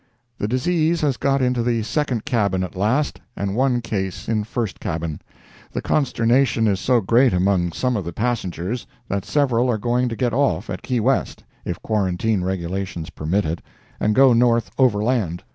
"The 0.39 0.47
disease 0.47 1.01
has 1.01 1.15
got 1.15 1.43
into 1.43 1.61
the 1.61 1.83
second 1.83 2.25
cabin 2.25 2.63
at 2.63 2.75
last, 2.75 3.21
and 3.35 3.55
one 3.55 3.81
case 3.81 4.27
in 4.27 4.43
first 4.45 4.79
cabin. 4.79 5.21
The 5.71 5.81
consternation 5.83 6.65
is 6.67 6.79
so 6.79 7.01
great 7.01 7.33
among 7.33 7.71
some 7.73 7.95
of 7.95 8.03
the 8.03 8.11
passengers, 8.11 8.87
that 9.09 9.25
several 9.25 9.69
are 9.69 9.77
going 9.77 10.09
to 10.09 10.15
get 10.15 10.33
off 10.33 10.71
at 10.71 10.81
Key 10.81 11.01
West 11.01 11.43
(if 11.65 11.79
quarantine 11.83 12.41
regulations 12.43 13.11
permit 13.11 13.45
it) 13.45 13.61
and 13.99 14.15
go 14.15 14.33
north 14.33 14.71
overland." 14.79 15.43